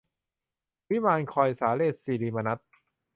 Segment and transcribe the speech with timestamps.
[0.89, 2.59] วิมานคอย- สาเรส ศิระมนัส